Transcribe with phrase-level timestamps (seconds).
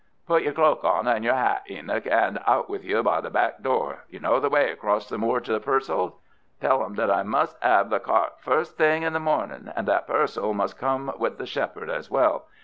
[0.25, 3.61] "Put your cloak on and your 'at, Enoch, and out with you by the back
[3.61, 4.03] door.
[4.09, 6.13] You know the way across the moor to the Purcells'.
[6.59, 10.07] Tell them that I must 'ave the cart first thing in the mornin', and that
[10.07, 12.47] Purcell must come with the shepherd as well.